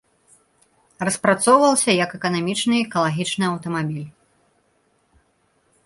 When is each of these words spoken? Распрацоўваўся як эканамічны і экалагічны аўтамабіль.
Распрацоўваўся 1.07 1.91
як 2.03 2.17
эканамічны 2.21 2.73
і 2.81 2.85
экалагічны 2.87 3.45
аўтамабіль. 3.53 4.09